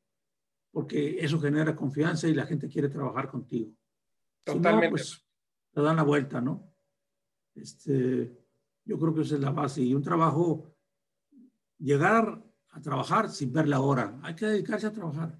[0.72, 3.72] porque eso genera confianza y la gente quiere trabajar contigo.
[4.44, 4.90] Totalmente.
[4.90, 5.26] pues
[5.72, 6.74] te dan la vuelta, ¿no?
[7.56, 8.38] Este,
[8.86, 10.77] yo creo que esa es la base y un trabajo
[11.80, 14.20] llegar a trabajar sin ver la hora.
[14.24, 15.40] Hay que dedicarse a trabajar.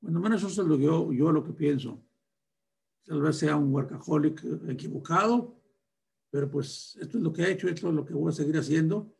[0.00, 2.02] Bueno, menos eso es lo que yo, yo lo que pienso.
[3.04, 5.60] Tal vez sea un workaholic equivocado,
[6.30, 8.56] pero pues esto es lo que he hecho, esto es lo que voy a seguir
[8.56, 9.12] haciendo,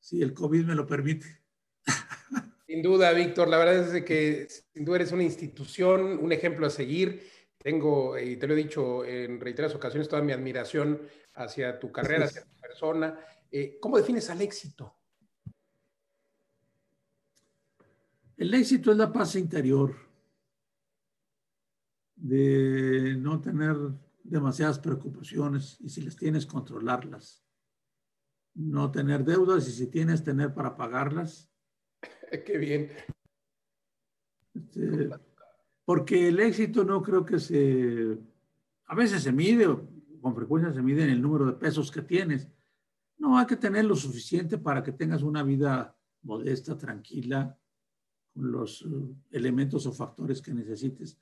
[0.00, 1.26] si el COVID me lo permite.
[2.66, 6.70] Sin duda, Víctor, la verdad es que sin duda eres una institución, un ejemplo a
[6.70, 7.22] seguir.
[7.58, 11.00] Tengo, y te lo he dicho en reiteradas ocasiones, toda mi admiración
[11.34, 13.18] hacia tu carrera, hacia tu persona.
[13.50, 14.96] Eh, ¿Cómo defines al éxito?
[18.44, 19.96] El éxito es la paz interior,
[22.14, 23.74] de no tener
[24.22, 27.42] demasiadas preocupaciones y si les tienes, controlarlas.
[28.52, 31.50] No tener deudas y si tienes, tener para pagarlas.
[32.44, 32.90] Qué bien.
[34.52, 35.08] Este,
[35.86, 38.18] porque el éxito no creo que se...
[38.84, 39.74] A veces se mide,
[40.20, 42.46] con frecuencia se mide en el número de pesos que tienes.
[43.16, 47.58] No, hay que tener lo suficiente para que tengas una vida modesta, tranquila,
[48.34, 51.18] los uh, elementos o factores que necesites.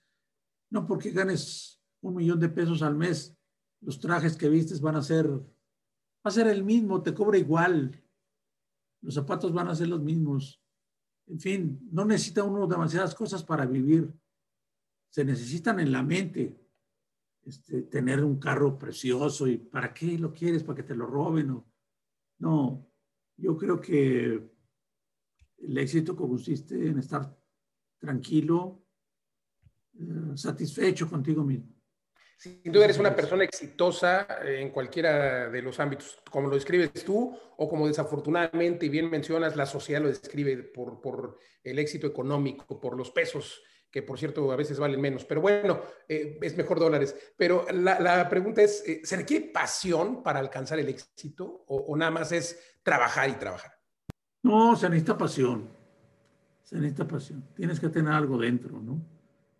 [0.70, 3.36] No porque ganes un millón de pesos al mes,
[3.80, 5.42] los trajes que vistes van a ser, va
[6.24, 8.02] a ser el mismo, te cobra igual,
[9.02, 10.62] los zapatos van a ser los mismos.
[11.26, 14.12] En fin, no necesita uno demasiadas cosas para vivir.
[15.10, 16.58] Se necesitan en la mente.
[17.44, 20.62] Este, tener un carro precioso y ¿para qué lo quieres?
[20.62, 21.50] ¿Para que te lo roben?
[21.50, 21.66] O,
[22.38, 22.88] no,
[23.36, 24.48] yo creo que
[25.62, 27.34] el éxito consiste en estar
[27.98, 28.84] tranquilo,
[29.94, 31.72] eh, satisfecho contigo mismo.
[32.36, 37.38] Sin duda eres una persona exitosa en cualquiera de los ámbitos, como lo describes tú
[37.56, 42.80] o como desafortunadamente y bien mencionas, la sociedad lo describe por, por el éxito económico,
[42.80, 46.80] por los pesos, que por cierto a veces valen menos, pero bueno, eh, es mejor
[46.80, 47.14] dólares.
[47.36, 51.96] Pero la, la pregunta es, eh, ¿se requiere pasión para alcanzar el éxito o, o
[51.96, 53.71] nada más es trabajar y trabajar?
[54.42, 55.68] No, se necesita pasión,
[56.62, 57.44] se necesita pasión.
[57.54, 59.00] Tienes que tener algo dentro, ¿no?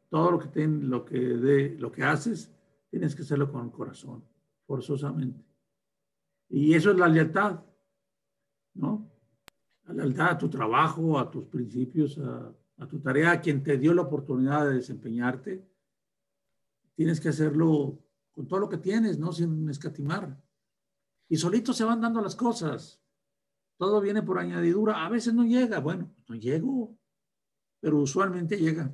[0.08, 2.52] Todo lo que, ten, lo que, de, lo que haces
[2.90, 4.24] tienes que hacerlo con corazón,
[4.66, 5.42] forzosamente.
[6.48, 7.60] Y eso es la lealtad,
[8.74, 9.10] ¿no?
[9.86, 13.78] La lealtad a tu trabajo, a tus principios, a, a tu tarea, a quien te
[13.78, 15.66] dio la oportunidad de desempeñarte.
[16.94, 17.98] Tienes que hacerlo
[18.32, 19.32] con todo lo que tienes, ¿no?
[19.32, 20.36] Sin escatimar.
[21.28, 23.01] Y solito se van dando las cosas.
[23.76, 25.04] Todo viene por añadidura.
[25.04, 25.80] A veces no llega.
[25.80, 26.96] Bueno, no llego,
[27.80, 28.90] pero usualmente llega.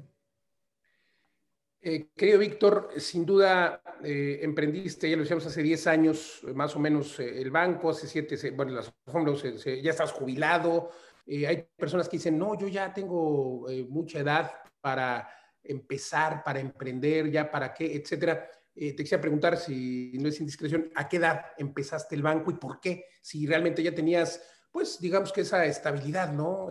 [1.80, 6.78] Eh, querido Víctor, sin duda eh, emprendiste, ya lo decíamos hace 10 años, más o
[6.78, 10.90] menos eh, el banco, hace 7, bueno, las fórmulas, ya estás jubilado.
[11.26, 15.28] Eh, hay personas que dicen, no, yo ya tengo mucha edad para
[15.62, 18.48] empezar, para emprender, ya para qué, etcétera.
[18.74, 22.80] te quisiera preguntar, si no es indiscreción, ¿a qué edad empezaste el banco y por
[22.80, 23.04] qué?
[23.20, 24.40] Si realmente ya tenías,
[24.72, 26.68] pues, digamos que esa estabilidad, ¿no?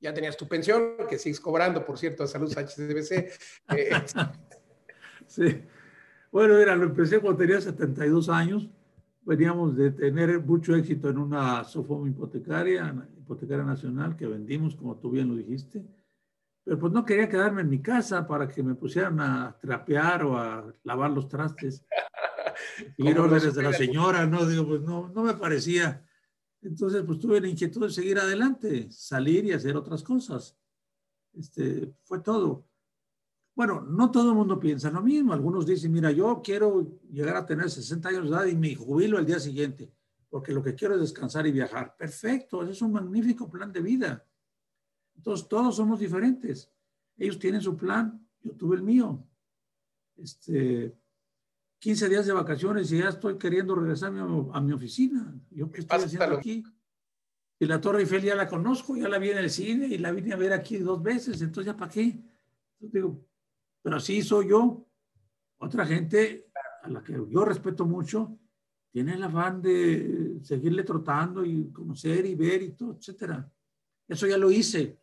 [0.00, 3.12] ya tenías tu pensión, que sigues cobrando, por cierto, a Salud HCBC.
[3.76, 3.90] Eh,
[5.26, 5.62] sí.
[6.32, 8.68] Bueno, mira, lo empecé cuando tenía 72 años.
[9.22, 15.10] Veníamos de tener mucho éxito en una Sofom hipotecaria, hipotecaria nacional, que vendimos, como tú
[15.10, 15.84] bien lo dijiste.
[16.64, 20.38] Pero pues no quería quedarme en mi casa para que me pusieran a trapear o
[20.38, 21.84] a lavar los trastes.
[22.98, 24.44] Y órdenes de la señora, ¿no?
[24.44, 26.04] Digo, pues no, no me parecía
[26.62, 30.56] entonces, pues tuve la inquietud de seguir adelante, salir y hacer otras cosas.
[31.32, 32.66] Este, fue todo.
[33.54, 35.32] Bueno, no todo el mundo piensa lo mismo.
[35.32, 39.18] Algunos dicen, mira, yo quiero llegar a tener 60 años de edad y me jubilo
[39.18, 39.92] el día siguiente,
[40.28, 41.96] porque lo que quiero es descansar y viajar.
[41.96, 44.26] Perfecto, ese es un magnífico plan de vida.
[45.16, 46.70] Entonces, todos somos diferentes.
[47.16, 49.26] Ellos tienen su plan, yo tuve el mío.
[50.16, 50.94] Este,
[51.80, 55.34] 15 días de vacaciones y ya estoy queriendo regresar a mi, oficina.
[55.50, 56.62] ¿Yo qué estoy haciendo aquí?
[57.58, 60.12] Y la Torre Eiffel ya la conozco, ya la vi en el cine y la
[60.12, 62.02] vine a ver aquí dos veces, entonces ya para qué.
[62.02, 63.26] Entonces digo,
[63.82, 64.86] pero así soy yo.
[65.56, 66.50] Otra gente
[66.82, 68.38] a la que yo respeto mucho
[68.90, 73.50] tiene el afán de seguirle trotando y conocer y ver y todo, etcétera.
[74.06, 75.00] Eso ya lo hice.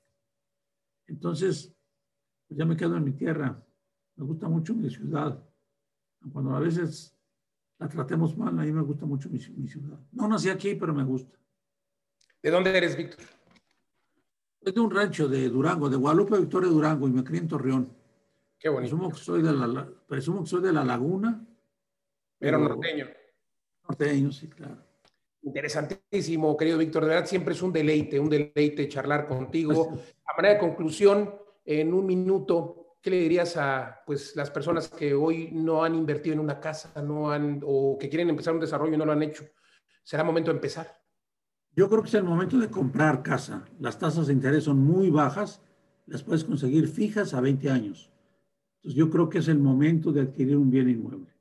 [1.08, 1.74] Entonces,
[2.48, 3.64] pues ya me quedo en mi tierra.
[4.16, 5.47] Me gusta mucho mi ciudad
[6.32, 7.18] cuando a veces
[7.80, 10.00] la tratemos mal, a mí me gusta mucho mi, ciudad.
[10.12, 11.38] No nací aquí, pero me gusta.
[12.42, 13.26] ¿De dónde eres, Víctor?
[14.64, 17.94] Soy de un rancho de Durango, de Guadalupe Victoria Durango, y me crié en Torreón.
[18.60, 18.96] Qué bonito.
[18.96, 21.46] Presumo que soy de la, presumo que soy de la laguna.
[22.40, 23.08] Pero, norteño.
[23.88, 24.84] Norteño, sí, claro.
[25.44, 27.04] Interesantísimo, querido Víctor.
[27.04, 29.94] De verdad, siempre es un deleite, un deleite charlar contigo.
[30.26, 35.14] A manera de conclusión, en un minuto, ¿qué le dirías a pues, las personas que
[35.14, 38.96] hoy no han invertido en una casa no han, o que quieren empezar un desarrollo
[38.96, 39.46] y no lo han hecho?
[40.04, 40.94] ¿Será momento de empezar?
[41.72, 43.64] Yo creo que es el momento de comprar casa.
[43.80, 45.62] Las tasas de interés son muy bajas,
[46.06, 48.12] las puedes conseguir fijas a 20 años.
[48.80, 51.34] Entonces yo creo que es el momento de adquirir un bien inmueble.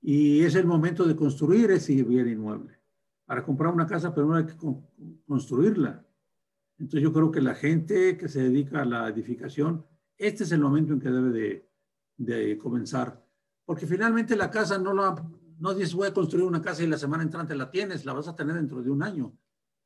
[0.00, 2.78] Y es el momento de construir ese bien inmueble.
[3.24, 4.54] Para comprar una casa, no hay que
[5.26, 6.06] construirla.
[6.78, 9.89] Entonces yo creo que la gente que se dedica a la edificación
[10.20, 11.64] este es el momento en que debe
[12.18, 13.24] de, comenzar.
[13.64, 15.16] Porque finalmente la casa no la,
[15.58, 18.28] no dices voy a construir una casa y la semana entrante la tienes, la vas
[18.28, 19.32] a tener dentro de un año.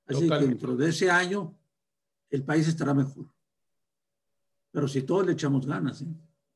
[0.07, 1.57] Así que dentro de ese año
[2.31, 3.27] el país estará mejor.
[4.73, 6.03] Pero si todos le echamos ganas.
[6.03, 6.07] ¿eh?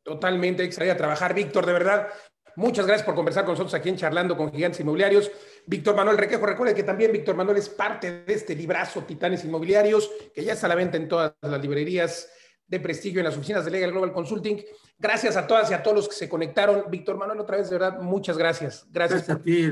[0.03, 1.33] Totalmente, hay que salir a trabajar.
[1.33, 2.09] Víctor, de verdad,
[2.57, 5.31] muchas gracias por conversar con nosotros aquí en Charlando con Gigantes Inmobiliarios.
[5.67, 10.11] Víctor Manuel Requejo, recuerde que también Víctor Manuel es parte de este librazo Titanes Inmobiliarios,
[10.35, 12.29] que ya está a la venta en todas las librerías
[12.69, 14.63] de prestigio en las oficinas de Legal Global Consulting.
[14.99, 16.85] Gracias a todas y a todos los que se conectaron.
[16.91, 18.87] Víctor Manuel, otra vez, de verdad, muchas gracias.
[18.91, 19.71] Gracias, gracias a ti.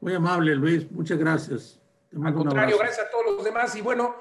[0.00, 0.90] Muy amable, Luis.
[0.90, 1.80] Muchas gracias.
[2.10, 3.74] Te Al contrario, gracias a todos los demás.
[3.74, 4.14] Y bueno,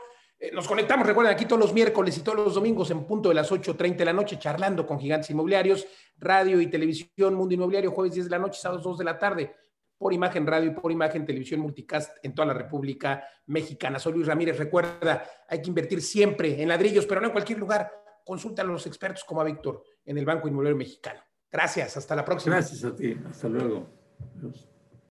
[0.43, 3.35] Eh, nos conectamos, recuerden, aquí todos los miércoles y todos los domingos en punto de
[3.35, 5.85] las 8.30 de la noche, charlando con gigantes inmobiliarios,
[6.17, 9.55] radio y televisión, Mundo Inmobiliario, jueves 10 de la noche, sábados 2 de la tarde,
[10.01, 13.99] por imagen radio y por imagen televisión multicast en toda la República Mexicana.
[13.99, 17.91] Soy Luis Ramírez, recuerda, hay que invertir siempre en ladrillos, pero no en cualquier lugar.
[18.25, 21.21] Consulta a los expertos como a Víctor en el Banco Inmobiliario Mexicano.
[21.51, 22.55] Gracias, hasta la próxima.
[22.55, 23.87] Gracias a ti, hasta luego.